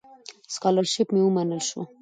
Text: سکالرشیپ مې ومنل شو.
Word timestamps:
سکالرشیپ 0.53 1.07
مې 1.13 1.21
ومنل 1.23 1.61
شو. 1.69 1.81